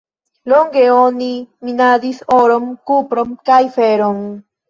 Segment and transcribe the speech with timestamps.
[0.51, 1.27] Longe oni
[1.67, 4.19] minadis oron, kupron kaj feron.